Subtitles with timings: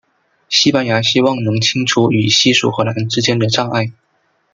[0.49, 3.91] 西班牙希望能清除与西属荷兰之间的障碍。